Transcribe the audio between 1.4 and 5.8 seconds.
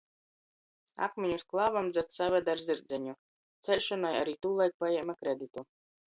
klāvam dzeds savede ar zirdzeņu, ceļšonai ari tūlaik pajēme kreditu.